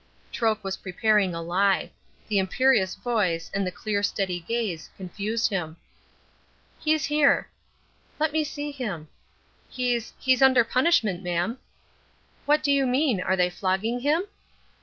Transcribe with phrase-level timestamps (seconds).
[0.33, 1.91] Troke was preparing a lie.
[2.27, 5.77] The imperious voice, and the clear, steady gaze, confused him.
[6.79, 7.49] "He's here."
[8.19, 9.09] "Let me see him."
[9.69, 11.59] "He's he's under punishment, mam."
[12.47, 13.21] "What do you mean?
[13.21, 14.23] Are they flogging him?"